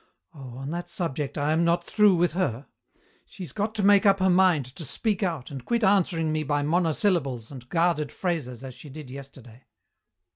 [0.33, 2.65] Oh, on that subject I am not through with her.
[3.23, 6.63] She's got to make up her mind to speak out and quit answering me by
[6.63, 9.65] monosyllables and guarded phrases as she did yesterday.